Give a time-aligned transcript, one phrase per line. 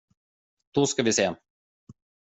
[0.71, 1.35] Då ska vi se.